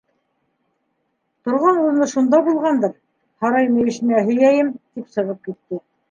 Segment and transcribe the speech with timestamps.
[1.49, 2.95] Торған урыны шунда булғандыр,
[3.45, 5.79] һарай мөйөшөнә һөйәйем, тип сығып китте.